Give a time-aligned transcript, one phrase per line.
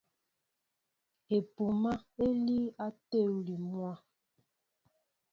[1.37, 1.93] Epúmā
[2.25, 3.93] é líí á téwili mwǎ.